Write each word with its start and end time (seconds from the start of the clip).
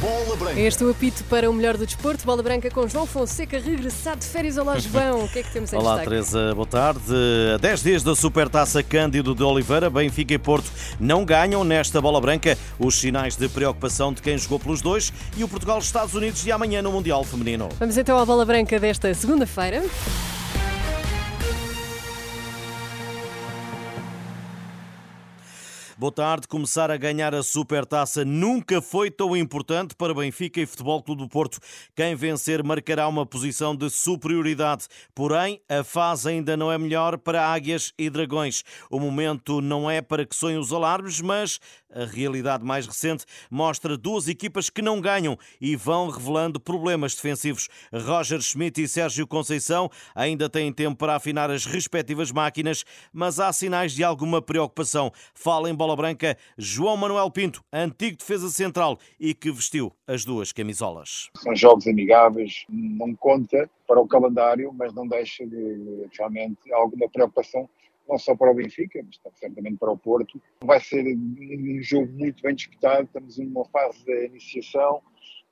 Bola 0.00 0.36
Branca. 0.36 0.60
Este 0.60 0.84
é 0.84 0.86
o 0.86 0.90
apito 0.90 1.24
para 1.24 1.50
o 1.50 1.52
melhor 1.52 1.76
do 1.76 1.84
desporto. 1.84 2.24
Bola 2.24 2.40
Branca 2.40 2.70
com 2.70 2.86
João 2.86 3.04
Fonseca, 3.04 3.58
regressado 3.58 4.20
de 4.20 4.26
férias. 4.26 4.56
Olá, 4.56 4.78
João. 4.80 5.24
O 5.24 5.28
que 5.28 5.40
é 5.40 5.42
que 5.42 5.50
temos 5.50 5.72
em 5.72 5.76
Olá, 5.76 5.96
destaque? 5.96 6.08
Teresa. 6.08 6.54
Boa 6.54 6.66
tarde. 6.66 7.00
A 7.54 7.58
10 7.58 7.82
dias 7.82 8.02
da 8.04 8.14
Supertaça 8.14 8.80
Cândido 8.82 9.34
de 9.34 9.42
Oliveira, 9.42 9.90
Benfica 9.90 10.34
e 10.34 10.38
Porto 10.38 10.70
não 11.00 11.24
ganham 11.24 11.64
nesta 11.64 12.00
Bola 12.00 12.20
Branca 12.20 12.56
os 12.78 12.94
sinais 12.94 13.34
de 13.34 13.48
preocupação 13.48 14.12
de 14.12 14.22
quem 14.22 14.38
jogou 14.38 14.60
pelos 14.60 14.80
dois 14.80 15.12
e 15.36 15.42
o 15.42 15.48
Portugal-Estados 15.48 16.14
Unidos 16.14 16.44
de 16.44 16.52
amanhã 16.52 16.80
no 16.80 16.92
Mundial 16.92 17.24
Feminino. 17.24 17.68
Vamos 17.80 17.98
então 17.98 18.16
à 18.18 18.24
Bola 18.24 18.44
Branca 18.44 18.78
desta 18.78 19.12
segunda-feira. 19.14 19.82
Boa 25.98 26.12
tarde. 26.12 26.46
Começar 26.46 26.92
a 26.92 26.96
ganhar 26.96 27.34
a 27.34 27.42
Supertaça 27.42 28.24
nunca 28.24 28.80
foi 28.80 29.10
tão 29.10 29.36
importante 29.36 29.96
para 29.96 30.14
Benfica 30.14 30.60
e 30.60 30.66
Futebol 30.66 31.02
Clube 31.02 31.22
do 31.22 31.28
Porto. 31.28 31.58
Quem 31.96 32.14
vencer 32.14 32.62
marcará 32.62 33.08
uma 33.08 33.26
posição 33.26 33.74
de 33.74 33.90
superioridade. 33.90 34.86
Porém, 35.12 35.60
a 35.68 35.82
fase 35.82 36.28
ainda 36.28 36.56
não 36.56 36.70
é 36.70 36.78
melhor 36.78 37.18
para 37.18 37.48
Águias 37.48 37.92
e 37.98 38.08
Dragões. 38.08 38.62
O 38.88 39.00
momento 39.00 39.60
não 39.60 39.90
é 39.90 40.00
para 40.00 40.24
que 40.24 40.36
sonhem 40.36 40.56
os 40.56 40.72
alarmes, 40.72 41.20
mas 41.20 41.58
a 41.92 42.04
realidade 42.04 42.64
mais 42.64 42.86
recente 42.86 43.24
mostra 43.50 43.96
duas 43.96 44.28
equipas 44.28 44.70
que 44.70 44.82
não 44.82 45.00
ganham 45.00 45.36
e 45.60 45.74
vão 45.74 46.10
revelando 46.10 46.60
problemas 46.60 47.14
defensivos. 47.16 47.68
Roger 47.92 48.40
Schmidt 48.40 48.82
e 48.82 48.86
Sérgio 48.86 49.26
Conceição 49.26 49.90
ainda 50.14 50.48
têm 50.48 50.72
tempo 50.72 50.96
para 50.96 51.16
afinar 51.16 51.50
as 51.50 51.66
respectivas 51.66 52.30
máquinas, 52.30 52.84
mas 53.12 53.40
há 53.40 53.52
sinais 53.52 53.92
de 53.92 54.04
alguma 54.04 54.40
preocupação. 54.40 55.10
Fala 55.34 55.68
em 55.68 55.74
bola 55.74 55.87
branca 55.96 56.36
João 56.56 56.96
Manuel 56.96 57.30
Pinto, 57.30 57.64
antigo 57.72 58.16
defesa 58.16 58.48
central 58.48 58.98
e 59.18 59.34
que 59.34 59.50
vestiu 59.50 59.92
as 60.06 60.24
duas 60.24 60.52
camisolas. 60.52 61.30
São 61.36 61.54
jogos 61.54 61.86
amigáveis, 61.86 62.64
não 62.68 63.14
conta 63.14 63.68
para 63.86 64.00
o 64.00 64.06
calendário, 64.06 64.72
mas 64.72 64.92
não 64.94 65.06
deixa 65.06 65.46
de 65.46 66.06
realmente 66.16 66.72
alguma 66.72 67.08
preocupação 67.08 67.68
não 68.08 68.18
só 68.18 68.34
para 68.34 68.50
o 68.50 68.54
Benfica, 68.54 69.04
mas 69.04 69.38
certamente 69.38 69.76
para 69.76 69.92
o 69.92 69.98
Porto. 69.98 70.40
Vai 70.60 70.80
ser 70.80 71.04
um 71.06 71.82
jogo 71.82 72.10
muito 72.12 72.42
bem 72.42 72.54
disputado, 72.54 73.04
estamos 73.04 73.36
numa 73.38 73.66
fase 73.66 74.02
de 74.04 74.26
iniciação, 74.26 75.02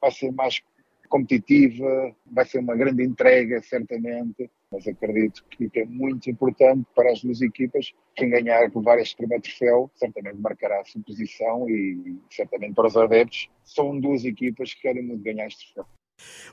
vai 0.00 0.10
ser 0.10 0.32
mais 0.32 0.62
competitiva, 1.08 2.14
vai 2.26 2.44
ser 2.44 2.58
uma 2.58 2.74
grande 2.74 3.04
entrega, 3.04 3.62
certamente, 3.62 4.50
mas 4.70 4.86
acredito 4.86 5.44
que 5.50 5.70
é 5.74 5.84
muito 5.84 6.30
importante 6.30 6.86
para 6.94 7.12
as 7.12 7.22
duas 7.22 7.40
equipas. 7.40 7.92
Quem 8.14 8.30
ganhar 8.30 8.70
levar 8.74 8.98
este 8.98 9.16
primeiro 9.16 9.42
troféu 9.42 9.90
certamente 9.94 10.38
marcará 10.38 10.80
a 10.80 10.84
sua 10.84 11.02
posição 11.02 11.68
e 11.68 12.18
certamente 12.30 12.74
para 12.74 12.88
os 12.88 12.96
adeptos 12.96 13.48
são 13.64 13.98
duas 13.98 14.24
equipas 14.24 14.74
que 14.74 14.82
querem 14.82 15.02
muito 15.02 15.22
ganhar 15.22 15.46
este 15.46 15.72
troféu. 15.72 15.86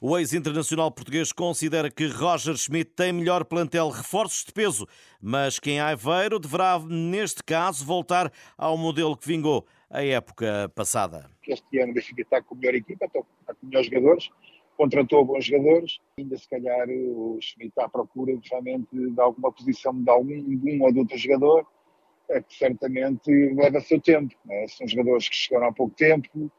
O 0.02 0.18
ex-internacional 0.18 0.92
português 0.92 1.32
considera 1.32 1.90
que 1.90 2.06
Roger 2.08 2.58
Schmidt 2.58 2.92
tem 2.92 3.14
melhor 3.14 3.46
plantel 3.46 3.90
reforços 3.90 4.44
de 4.44 4.52
peso, 4.52 4.86
mas 5.22 5.58
que 5.58 5.72
em 5.72 5.80
Aveiro 5.80 6.38
deverá, 6.38 6.78
neste 6.80 7.42
caso, 7.44 7.86
voltar 7.86 8.32
ao 8.58 8.78
modelo 8.78 9.16
que 9.16 9.26
vingou 9.26 9.66
a 9.90 10.04
época 10.04 10.70
passada. 10.76 11.30
Este 11.48 11.80
ano 11.80 11.92
o 11.92 11.96
Benfica 11.96 12.22
está 12.22 12.42
com 12.42 12.56
a 12.56 12.58
melhor 12.58 12.76
equipa, 12.76 13.06
está 13.06 13.22
com 13.22 13.66
melhores 13.66 13.88
jogadores, 13.88 14.30
contratou 14.78 15.26
bons 15.26 15.46
jogadores, 15.46 16.00
ainda 16.18 16.38
se 16.38 16.50
calhar 16.50 16.88
o 16.90 17.38
Schmidt 17.42 17.70
está 17.70 17.86
à 17.86 17.90
procura 17.90 18.38
realmente 18.50 18.88
de 18.92 19.22
alguma 19.22 19.52
posição 19.52 19.94
de 19.94 20.10
algum 20.10 20.28
de 20.28 20.72
um 20.72 20.84
ou 20.84 20.92
de 20.92 21.00
outro 21.00 21.18
jogador, 21.18 21.66
é 22.30 22.42
que 22.42 22.56
certamente 22.56 23.32
leva 23.54 23.80
seu 23.82 24.00
tempo. 24.00 24.34
Né? 24.46 24.68
São 24.68 24.88
jogadores 24.88 25.30
que 25.30 25.36
chegaram 25.36 25.68
há 25.68 25.74
pouco 25.74 25.96
tempo, 25.96 26.52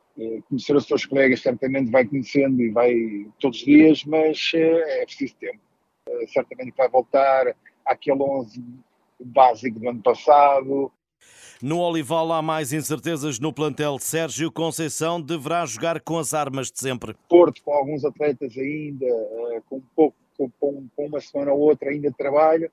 conhecer 0.49 0.77
os 0.77 0.87
seus 0.87 1.05
colegas 1.05 1.41
certamente 1.41 1.91
vai 1.91 2.05
conhecendo 2.07 2.63
e 2.63 2.71
vai 2.71 2.95
todos 3.41 3.59
os 3.59 3.65
dias, 3.65 4.05
mas 4.05 4.53
é 4.55 5.05
preciso 5.05 5.35
tempo. 5.37 5.61
Certamente 6.29 6.75
vai 6.77 6.89
voltar 6.89 7.57
àquele 7.85 8.23
11 8.23 8.63
básico 9.21 9.81
do 9.81 9.89
ano 9.89 10.03
passado. 10.03 10.93
No 11.65 11.81
Olival 11.81 12.31
há 12.31 12.43
mais 12.43 12.75
incertezas 12.75 13.39
no 13.39 13.51
plantel. 13.51 13.99
Sérgio 13.99 14.53
Conceição 14.53 15.19
deverá 15.19 15.65
jogar 15.65 15.99
com 15.99 16.19
as 16.19 16.35
armas 16.35 16.71
de 16.71 16.79
sempre. 16.79 17.15
Porto, 17.27 17.63
com 17.65 17.73
alguns 17.73 18.05
atletas 18.05 18.55
ainda, 18.59 19.07
com, 19.67 19.77
um 19.77 19.83
pouco, 19.97 20.15
com, 20.37 20.51
com 20.95 21.07
uma 21.07 21.23
semana 21.23 21.55
ou 21.55 21.61
outra 21.61 21.89
ainda 21.89 22.11
de 22.11 22.17
trabalho, 22.19 22.71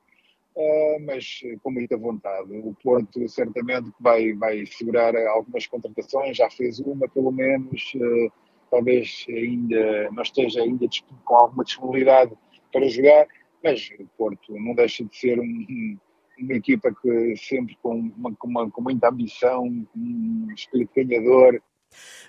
Uh, 0.53 0.99
mas 1.05 1.39
com 1.63 1.71
muita 1.71 1.95
vontade. 1.95 2.53
O 2.57 2.75
Porto 2.83 3.25
certamente 3.29 3.89
vai, 4.01 4.33
vai 4.33 4.65
segurar 4.65 5.15
algumas 5.15 5.65
contratações, 5.65 6.35
já 6.35 6.49
fez 6.49 6.77
uma 6.81 7.07
pelo 7.07 7.31
menos, 7.31 7.93
uh, 7.95 8.29
talvez 8.69 9.25
ainda 9.29 10.11
não 10.11 10.21
esteja 10.21 10.61
ainda 10.61 10.85
com 11.23 11.35
alguma 11.35 11.63
disponibilidade 11.63 12.33
para 12.69 12.85
jogar, 12.89 13.27
mas 13.63 13.91
o 13.97 14.05
Porto 14.17 14.53
não 14.59 14.75
deixa 14.75 15.05
de 15.05 15.15
ser 15.15 15.39
um, 15.39 15.97
uma 16.41 16.53
equipa 16.53 16.93
que 17.01 17.35
sempre 17.37 17.77
com, 17.81 18.11
uma, 18.17 18.35
com, 18.35 18.47
uma, 18.47 18.69
com 18.69 18.81
muita 18.81 19.09
ambição, 19.09 19.85
com 19.93 19.99
um 19.99 20.47
espírito 20.55 20.91
ganhador, 20.95 21.61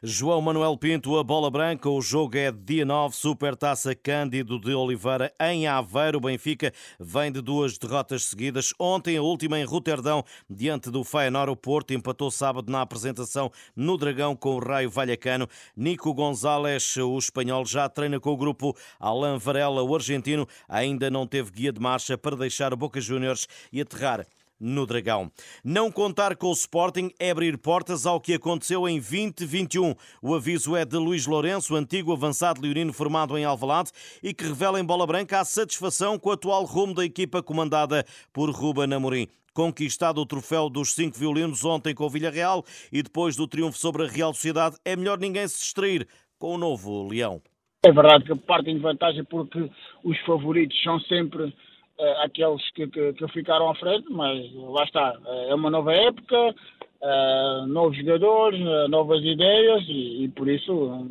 João 0.02 0.40
Manuel 0.40 0.76
Pinto, 0.76 1.16
a 1.16 1.22
bola 1.22 1.50
branca. 1.50 1.88
O 1.88 2.02
jogo 2.02 2.36
é 2.36 2.50
dia 2.50 2.84
9, 2.84 3.14
Supertaça 3.14 3.94
Cândido 3.94 4.58
de 4.58 4.74
Oliveira 4.74 5.32
em 5.40 5.66
Aveiro. 5.66 6.20
Benfica 6.20 6.72
vem 6.98 7.30
de 7.30 7.40
duas 7.40 7.78
derrotas 7.78 8.24
seguidas. 8.24 8.74
Ontem, 8.78 9.16
a 9.16 9.22
última 9.22 9.58
em 9.58 9.64
Roterdão, 9.64 10.24
diante 10.50 10.90
do 10.90 11.04
Feyenoord. 11.04 11.52
O 11.52 11.56
Porto 11.56 11.94
empatou 11.94 12.30
sábado 12.30 12.70
na 12.70 12.80
apresentação 12.80 13.50
no 13.76 13.96
Dragão 13.96 14.34
com 14.34 14.56
o 14.56 14.58
Raio 14.58 14.90
Vallecano. 14.90 15.48
Nico 15.76 16.12
Gonzalez, 16.12 16.96
o 16.96 17.16
espanhol, 17.16 17.64
já 17.64 17.88
treina 17.88 18.18
com 18.18 18.30
o 18.30 18.36
grupo. 18.36 18.76
Alain 18.98 19.38
Varela, 19.38 19.82
o 19.82 19.94
argentino, 19.94 20.48
ainda 20.68 21.10
não 21.10 21.26
teve 21.26 21.50
guia 21.52 21.72
de 21.72 21.80
marcha 21.80 22.18
para 22.18 22.36
deixar 22.36 22.72
o 22.72 22.76
Boca 22.76 23.00
Juniors 23.00 23.46
e 23.72 23.80
aterrar 23.80 24.26
no 24.62 24.86
Dragão. 24.86 25.30
Não 25.64 25.90
contar 25.90 26.36
com 26.36 26.46
o 26.46 26.52
Sporting 26.52 27.10
é 27.18 27.32
abrir 27.32 27.58
portas 27.58 28.06
ao 28.06 28.20
que 28.20 28.34
aconteceu 28.34 28.88
em 28.88 29.00
2021. 29.00 29.94
O 30.22 30.34
aviso 30.34 30.76
é 30.76 30.84
de 30.84 30.96
Luís 30.96 31.26
Lourenço, 31.26 31.74
antigo 31.74 32.12
avançado 32.12 32.62
leonino 32.62 32.92
formado 32.92 33.36
em 33.36 33.44
Alvalade 33.44 33.90
e 34.22 34.32
que 34.32 34.44
revela 34.44 34.80
em 34.80 34.84
bola 34.84 35.06
branca 35.06 35.40
a 35.40 35.44
satisfação 35.44 36.18
com 36.18 36.30
o 36.30 36.32
atual 36.32 36.64
rumo 36.64 36.94
da 36.94 37.04
equipa 37.04 37.42
comandada 37.42 38.06
por 38.32 38.48
Ruben 38.50 38.94
Amorim 38.94 39.26
conquistado 39.54 40.18
o 40.18 40.26
troféu 40.26 40.70
dos 40.70 40.94
cinco 40.94 41.18
violinos 41.18 41.62
ontem 41.62 41.94
com 41.94 42.04
o 42.04 42.08
Villarreal 42.08 42.64
e 42.90 43.02
depois 43.02 43.36
do 43.36 43.46
triunfo 43.46 43.76
sobre 43.76 44.04
a 44.04 44.08
Real 44.08 44.32
Sociedade, 44.32 44.76
é 44.82 44.96
melhor 44.96 45.18
ninguém 45.18 45.46
se 45.46 45.58
distrair 45.58 46.06
com 46.38 46.54
o 46.54 46.58
novo 46.58 47.06
Leão. 47.06 47.42
É 47.84 47.92
verdade 47.92 48.24
que 48.24 48.34
partem 48.34 48.76
de 48.76 48.80
vantagem 48.80 49.24
porque 49.24 49.68
os 50.04 50.18
favoritos 50.20 50.80
são 50.82 51.00
sempre 51.00 51.52
uh, 52.02 52.22
aqueles 52.22 52.70
que, 52.72 52.86
que, 52.88 53.12
que, 53.12 53.28
ficaram 53.28 53.70
à 53.70 53.74
frente, 53.76 54.06
mas 54.10 54.52
lá 54.54 54.84
está, 54.84 55.14
é 55.48 55.54
uma 55.54 55.70
nova 55.70 55.92
época, 55.92 56.54
uh, 57.00 57.66
novos 57.66 57.96
jogadores, 57.96 58.60
novas 58.90 59.22
ideias 59.24 59.82
e, 59.88 60.24
e 60.24 60.28
por 60.28 60.48
isso 60.48 61.08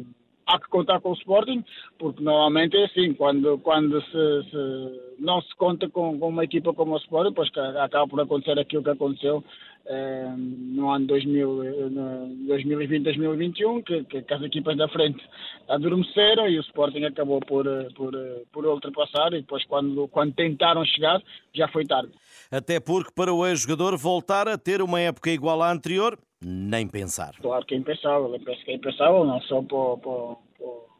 há 0.52 0.60
que 0.60 0.68
contar 0.68 1.00
com 1.00 1.12
o 1.12 1.16
Sporting, 1.16 1.64
porque 1.98 2.22
normalmente 2.24 2.78
é 2.78 2.86
assim, 2.86 3.14
quando, 3.14 3.58
quando 3.60 4.02
se, 4.02 4.44
se 4.50 5.00
não 5.20 5.42
se 5.42 5.56
conta 5.56 5.88
com, 5.90 6.20
com, 6.20 6.28
uma 6.30 6.44
equipa 6.44 6.74
como 6.74 6.94
o 6.94 6.98
Sporting, 6.98 7.34
pois 7.34 7.50
acaba 7.78 8.08
por 8.08 8.20
acontecer 8.20 8.60
aquilo 8.60 8.84
que 8.84 8.90
aconteceu 8.90 9.44
eh, 9.86 10.34
no 10.38 10.90
ano 10.90 11.08
2020-2021, 11.08 13.84
que, 13.84 14.04
que, 14.04 14.22
que, 14.22 14.34
as 14.34 14.44
equipas 14.44 14.78
da 14.78 14.88
frente 14.90 15.20
adormeceram 15.68 16.48
e 16.48 16.60
o 16.60 16.62
Sporting 16.62 17.04
acabou 17.06 17.40
por, 17.42 17.66
por, 17.96 18.14
por 18.52 18.66
ultrapassar 18.66 19.34
e 19.34 19.42
depois 19.42 19.66
quando, 19.66 20.08
quando 20.10 20.34
tentaram 20.34 20.86
chegar 20.86 21.22
já 21.54 21.68
foi 21.70 21.86
tarde. 21.86 22.12
Até 22.52 22.80
porque 22.80 23.12
para 23.16 23.34
o 23.34 23.46
ex-jogador 23.46 23.98
voltar 23.98 24.48
a 24.48 24.58
ter 24.58 24.82
uma 24.82 25.00
época 25.00 25.30
igual 25.30 25.62
à 25.62 25.72
anterior, 25.72 26.18
nem 26.44 26.88
pensar. 26.88 27.34
Claro 27.42 27.66
que 27.66 27.76
é 27.76 27.78
impensável, 27.78 28.34
eu 28.34 28.40
penso 28.40 28.64
que 28.64 28.72
é 28.72 28.76
impensável, 28.76 29.24
não 29.24 29.40
só 29.42 29.62
para, 29.62 29.98
para, 29.98 30.36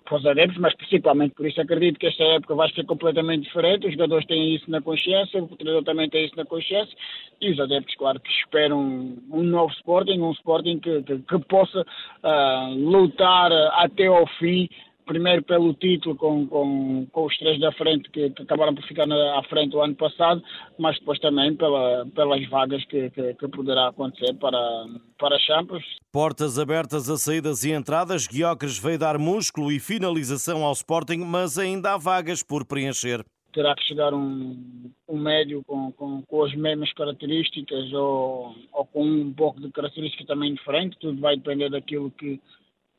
para 0.06 0.18
os 0.18 0.26
adeptos, 0.26 0.58
mas 0.58 0.76
principalmente 0.76 1.34
por 1.36 1.48
isso 1.48 1.60
acredito 1.62 2.00
que 2.00 2.08
esta 2.08 2.24
época 2.24 2.54
vai 2.56 2.70
ser 2.72 2.86
completamente 2.86 3.44
diferente. 3.44 3.88
Os 3.88 3.94
jogadores 3.94 4.28
têm 4.28 4.56
isso 4.56 4.70
na 4.70 4.82
consciência, 4.82 5.42
o 5.42 5.48
treinador 5.48 5.84
também 5.84 6.10
tem 6.10 6.26
isso 6.26 6.36
na 6.36 6.46
consciência 6.46 6.96
e 7.40 7.52
os 7.52 7.60
adeptos, 7.60 7.96
claro, 7.96 8.20
que 8.20 8.30
esperam 8.30 9.18
um 9.32 9.44
novo 9.44 9.72
Sporting, 9.74 10.20
um 10.20 10.32
Sporting 10.32 10.80
que, 10.80 11.02
que, 11.04 11.20
que 11.20 11.40
possa 11.46 11.82
uh, 11.82 12.76
lutar 12.76 13.52
até 13.52 14.08
ao 14.08 14.28
fim 14.38 14.70
primeiro 15.12 15.44
pelo 15.44 15.74
título 15.74 16.16
com, 16.16 16.48
com, 16.48 17.06
com 17.12 17.26
os 17.26 17.38
três 17.38 17.60
da 17.60 17.70
frente 17.74 18.10
que, 18.10 18.30
que, 18.30 18.44
acabaram 18.44 18.74
por 18.74 18.84
ficar 18.86 19.06
na, 19.06 19.40
à 19.40 19.44
frente 19.44 19.76
o 19.76 19.82
ano 19.82 19.94
passado, 19.94 20.42
mas 20.80 20.98
depois 21.00 21.20
também 21.20 21.54
pela, 21.54 22.06
pelas 22.16 22.48
vagas 22.50 22.84
que, 22.86 23.10
que, 23.10 23.34
que, 23.34 23.48
poderá 23.50 23.90
acontecer 23.90 24.34
para, 24.36 24.86
para 25.20 25.38
Champions. 25.40 25.84
Portas 26.14 26.58
abertas 26.58 27.10
a 27.10 27.18
saídas 27.18 27.66
e 27.66 27.72
entradas, 27.72 28.26
Guiocres 28.26 28.80
veio 28.80 28.98
dar 28.98 29.18
músculo 29.18 29.70
e 29.70 29.82
finalização 29.82 30.64
ao 30.64 30.72
Sporting, 30.72 31.18
mas 31.18 31.58
ainda 31.58 31.94
há 31.94 31.98
vagas 31.98 32.42
por 32.42 32.66
preencher. 32.66 33.22
terá 33.52 33.76
que 33.76 33.84
chegar 33.84 34.14
um, 34.14 34.90
um 35.10 35.18
médio 35.18 35.62
com, 35.68 35.92
com, 35.92 36.22
com 36.22 36.46
as 36.46 36.56
mesmas 36.56 36.94
características 36.94 37.92
ou, 37.92 38.56
ou 38.72 38.86
com 38.86 39.04
um 39.04 39.34
pouco 39.34 39.60
de 39.60 39.70
característica 39.72 40.26
também 40.26 40.54
diferente, 40.54 40.98
tudo 41.02 41.20
vai 41.20 41.36
depender 41.36 41.70
daquilo 41.70 42.10
que 42.12 42.40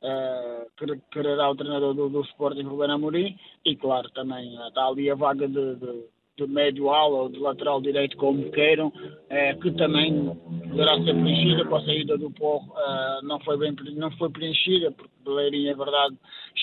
uh, 0.02 1.00
quererá 1.10 1.50
o 1.50 1.56
treinador 1.56 1.94
do, 1.94 2.08
do 2.08 2.22
Sporting 2.22 2.62
Ruben 2.62 2.90
Amorim 2.90 3.37
e 3.64 3.76
claro 3.76 4.10
também 4.10 4.54
está 4.66 4.87
ali 4.87 5.10
a 5.10 5.14
vaga 5.14 5.49
de, 5.49 5.76
de 5.76 6.04
de 6.37 6.46
médio 6.46 6.90
ala 6.90 7.22
ou 7.22 7.28
de 7.28 7.38
lateral 7.38 7.81
direito, 7.81 8.16
como 8.16 8.50
queiram, 8.50 8.93
eh, 9.28 9.54
que 9.54 9.70
também 9.72 10.34
poderá 10.70 10.96
ser 11.02 11.14
preenchida 11.14 11.64
com 11.66 11.76
a 11.76 11.84
saída 11.84 12.16
do 12.16 12.31
Porro, 12.31 12.72
eh, 12.76 13.20
não 13.22 13.38
foi 13.40 13.58
bem 13.58 13.75
não 13.94 14.10
foi 14.12 14.31
preenchida, 14.31 14.90
porque 14.93 15.12
Beleirinha, 15.25 15.72
é 15.72 15.75
verdade, 15.75 16.16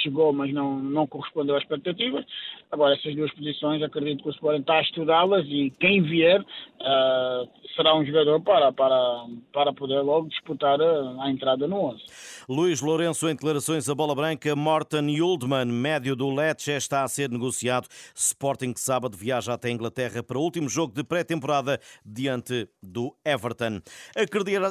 chegou, 0.03 0.33
mas 0.33 0.51
não, 0.51 0.79
não 0.79 1.07
correspondeu 1.07 1.55
às 1.55 1.61
expectativas. 1.61 2.25
Agora, 2.71 2.95
essas 2.95 3.15
duas 3.15 3.31
posições, 3.33 3.81
acredito 3.81 4.23
que 4.23 4.29
o 4.29 4.31
Sporting 4.31 4.61
está 4.61 4.75
a 4.75 4.81
estudá-las 4.81 5.45
e 5.47 5.71
quem 5.79 6.01
vier 6.01 6.41
uh, 6.41 7.49
será 7.75 7.95
um 7.95 8.05
jogador 8.05 8.41
para, 8.41 8.71
para, 8.73 9.25
para 9.53 9.73
poder 9.73 10.01
logo 10.01 10.27
disputar 10.27 10.81
a, 10.81 11.23
a 11.23 11.31
entrada 11.31 11.67
no 11.67 11.91
11. 11.91 12.03
Luís 12.51 12.81
Lourenço, 12.81 13.29
em 13.29 13.35
declarações 13.35 13.87
a 13.87 13.93
bola 13.93 14.15
branca, 14.15 14.55
Morten 14.55 15.07
Yuldman, 15.11 15.65
médio 15.65 16.15
do 16.15 16.33
Lecce, 16.33 16.71
está 16.71 17.03
a 17.03 17.07
ser 17.07 17.29
negociado. 17.29 17.87
Sporting 18.15 18.73
que 18.73 18.81
sábado 18.81 19.15
viaja 19.15 19.53
até 19.53 19.67
a 19.67 19.71
Inglaterra 19.71 20.23
para 20.23 20.35
o 20.35 20.41
último 20.41 20.67
jogo 20.67 20.91
de 20.91 21.03
pré-temporada 21.03 21.79
diante 22.03 22.67
do 22.81 23.15
Everton. 23.23 23.81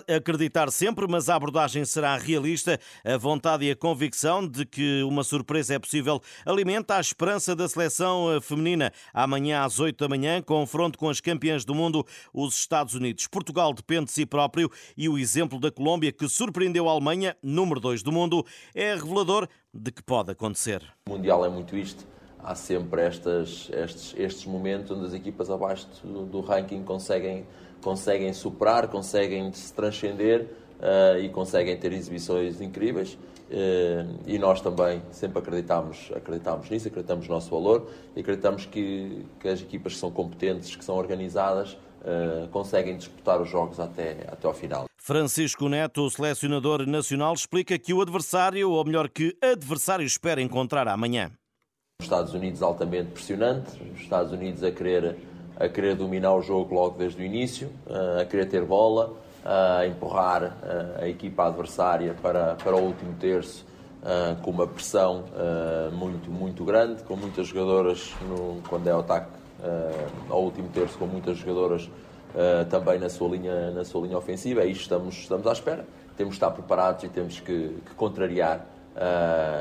Acreditar 0.09 0.73
sempre, 0.73 1.07
mas 1.07 1.29
a 1.29 1.37
abordagem 1.37 1.85
será 1.85 2.17
realista. 2.17 2.81
A 3.05 3.17
vontade 3.17 3.65
e 3.65 3.71
a 3.71 3.77
convicção 3.77 4.45
de 4.45 4.67
que 4.67 5.05
uma 5.05 5.23
surpresa 5.23 5.77
é 5.77 5.79
possível 5.79 6.21
alimenta 6.45 6.97
a 6.97 7.01
esperança 7.01 7.55
da 7.55 7.69
seleção 7.69 8.35
eh, 8.35 8.41
feminina. 8.41 8.93
Amanhã 9.15 9.63
às 9.63 9.79
8 9.79 9.97
da 9.97 10.09
manhã, 10.09 10.43
confronto 10.43 10.99
com 10.99 11.09
as 11.09 11.21
campeãs 11.21 11.65
do 11.65 11.77
mundo, 11.77 12.05
os 12.35 12.59
Estados 12.59 12.95
Unidos. 12.95 13.29
Portugal 13.29 13.73
depende 13.73 14.07
de 14.07 14.13
si 14.15 14.27
próprio 14.27 14.69
e 14.97 15.09
o 15.09 15.17
exemplo 15.17 15.61
da 15.61 15.71
Colômbia, 15.71 16.11
que 16.11 16.29
surpreendeu 16.29 16.89
a 16.89 16.91
Alemanha, 16.91 17.37
número 17.69 17.81
2 17.81 18.03
do 18.03 18.11
mundo, 18.11 18.45
é 18.75 18.95
revelador 18.95 19.47
de 19.73 19.93
que 19.93 20.03
pode 20.03 20.31
acontecer. 20.31 20.83
O 21.07 21.11
Mundial 21.11 21.45
é 21.45 21.49
muito 21.51 21.77
isto. 21.77 22.07
Há 22.43 22.55
sempre 22.55 23.03
estas, 23.03 23.69
estes, 23.71 24.15
estes 24.17 24.47
momentos 24.47 24.91
onde 24.91 25.07
as 25.07 25.13
equipas 25.13 25.51
abaixo 25.51 25.87
do, 26.03 26.41
ranking 26.41 26.83
conseguem, 26.83 27.45
conseguem 27.83 28.33
superar, 28.33 28.89
conseguem 28.89 29.53
se 29.53 29.73
transcender 29.75 30.47
uh, 30.79 31.19
e 31.19 31.29
conseguem 31.29 31.77
ter 31.77 31.93
exibições 31.93 32.61
incríveis. 32.61 33.19
Uh, 33.51 34.19
e 34.27 34.39
nós 34.39 34.61
também 34.61 35.03
sempre 35.11 35.41
acreditamos, 35.41 36.11
acreditamos 36.15 36.71
nisso, 36.71 36.89
acreditamos 36.89 37.27
no 37.29 37.35
nosso 37.35 37.51
valor 37.51 37.91
e 38.15 38.21
acreditamos 38.21 38.67
que, 38.67 39.27
que 39.41 39.49
as 39.49 39.61
equipas 39.61 39.95
que 39.95 39.99
são 39.99 40.11
competentes, 40.11 40.77
que 40.77 40.85
são 40.85 40.97
organizadas, 40.97 41.73
uh, 41.73 42.49
conseguem 42.51 42.97
disputar 42.97 43.43
os 43.43 43.51
jogos 43.51 43.81
até, 43.81 44.27
até 44.31 44.47
ao 44.47 44.55
final. 44.55 44.88
Francisco 45.09 45.71
Neto, 45.71 46.03
o 46.03 46.11
selecionador 46.11 46.87
nacional, 46.87 47.33
explica 47.33 47.79
que 47.79 47.95
o 47.95 48.03
adversário, 48.03 48.71
ou 48.71 48.85
melhor, 48.85 49.09
que 49.09 49.35
adversário 49.41 50.05
espera 50.05 50.43
encontrar 50.43 50.87
amanhã. 50.87 51.31
Os 51.99 52.05
Estados 52.05 52.35
Unidos 52.35 52.61
altamente 52.61 53.13
pressionante, 53.13 53.71
os 53.95 54.03
Estados 54.03 54.33
Unidos 54.33 54.63
a 54.63 54.71
querer, 54.71 55.17
a 55.57 55.67
querer 55.67 55.97
dominar 55.97 56.35
o 56.35 56.43
jogo 56.43 56.75
logo 56.75 56.99
desde 56.99 57.23
o 57.23 57.25
início, 57.25 57.73
a 58.21 58.27
querer 58.27 58.51
ter 58.51 58.67
bola, 58.67 59.15
a 59.43 59.87
empurrar 59.87 60.59
a 61.01 61.09
equipa 61.09 61.47
adversária 61.47 62.15
para, 62.21 62.57
para 62.57 62.77
o 62.77 62.81
último 62.81 63.15
terço 63.15 63.65
com 64.43 64.51
uma 64.51 64.67
pressão 64.67 65.25
muito, 65.91 66.31
muito 66.31 66.67
grande, 66.67 67.03
com 67.05 67.17
muitas 67.17 67.47
jogadoras, 67.47 68.13
no, 68.29 68.61
quando 68.69 68.87
é 68.87 68.95
o 68.95 68.99
ataque 68.99 69.31
ao 70.29 70.43
último 70.43 70.69
terço, 70.69 70.99
com 70.99 71.07
muitas 71.07 71.39
jogadoras 71.39 71.89
também 72.71 72.99
na 72.99 73.09
sua 73.09 73.29
linha, 73.29 73.71
na 73.71 73.85
sua 73.85 74.07
linha 74.07 74.19
ofensiva. 74.19 74.63
É 74.63 74.67
isto 74.67 74.83
estamos, 74.83 75.15
estamos 75.15 75.47
à 75.47 75.53
espera. 75.53 75.87
Temos 76.17 76.35
de 76.35 76.37
estar 76.37 76.51
preparados 76.51 77.05
e 77.05 77.09
temos 77.09 77.41
que, 77.41 77.77
que 77.87 77.95
contrariar 77.97 78.67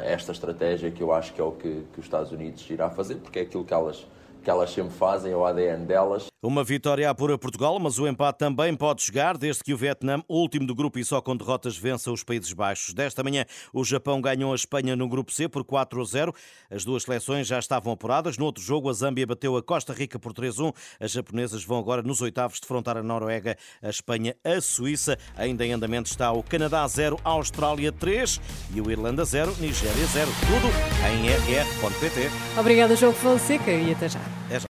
esta 0.04 0.31
estratégia 0.31 0.90
que 0.90 1.02
eu 1.02 1.14
acho 1.14 1.34
que 1.34 1.40
é 1.40 1.44
o 1.44 1.52
que, 1.52 1.84
que 1.94 2.00
os 2.00 2.06
Estados 2.06 2.31
Unidos 2.31 2.68
irá 2.69 2.90
fazer, 2.90 3.16
porque 3.16 3.40
é 3.40 3.42
aquilo 3.44 3.64
que 3.64 3.74
elas 3.74 4.08
que 4.44 4.50
elas 4.50 4.69
sempre 4.72 4.94
fazem, 4.94 5.31
é 5.31 5.36
o 5.36 5.45
ADN 5.45 5.86
delas. 5.86 6.28
Uma 6.42 6.63
vitória 6.63 7.10
apura 7.10 7.38
Portugal, 7.38 7.80
mas 7.80 7.98
o 7.98 8.07
empate 8.07 8.38
também 8.38 8.75
pode 8.75 9.01
chegar, 9.01 9.38
desde 9.38 9.63
que 9.63 9.74
o 9.74 9.78
Vietnã, 9.78 10.22
último 10.30 10.68
do 10.68 10.75
grupo 10.75 11.00
e 11.00 11.04
só 11.04 11.19
com 11.19 11.36
derrotas, 11.36 11.75
vença 11.75 12.12
os 12.12 12.24
Países 12.24 12.54
Baixos. 12.54 12.94
Desta 12.94 13.24
manhã, 13.24 13.44
o 13.74 13.84
Japão 13.84 14.22
ganhou 14.22 14.51
a 14.51 14.56
Espanha 14.56 14.95
no 14.95 15.10
grupo 15.10 15.31
C 15.31 15.50
por 15.50 15.63
4 15.63 16.00
a 16.00 16.06
0. 16.06 16.34
As 16.69 16.86
duas 16.86 17.04
seleções 17.04 17.48
já 17.48 17.57
estavam 17.57 17.92
apuradas. 17.92 18.38
No 18.38 18.45
outro 18.45 18.63
jogo, 18.63 18.89
a 18.89 18.94
Zâmbia 18.94 19.25
bateu 19.25 19.57
a 19.57 19.63
Costa 19.63 19.94
Rica 19.94 20.19
por 20.19 20.31
3 20.31 20.60
a 20.60 20.63
1. 20.66 20.72
As 21.00 21.12
japonesas 21.12 21.63
vão 21.63 21.80
agora 21.80 22.04
nos 22.04 22.22
oitavos 22.22 22.60
defrontar 22.60 22.98
a 22.98 23.04
Noruega, 23.04 23.57
a 23.81 23.90
Espanha, 23.90 24.36
a 24.44 24.62
Suíça. 24.62 25.18
Ainda 25.36 25.66
em 25.66 25.74
andamento 25.74 26.10
está 26.10 26.31
o 26.31 26.44
Canadá 26.44 26.88
0, 26.88 27.19
Austrália 27.24 27.92
3 27.92 28.40
e 28.75 28.80
o 28.80 28.92
Irlanda 28.92 29.25
0, 29.25 29.56
Nigéria 29.60 30.06
0. 30.06 30.30
Tudo 30.42 30.68
em 31.10 31.28
rr.pt. 31.28 32.30
Obrigada, 32.60 32.95
João 32.95 33.13
Fonseca, 33.13 33.72
e 33.72 33.92
até 33.92 34.07
já. 34.07 34.22
É 34.50 34.60
já. 34.60 34.66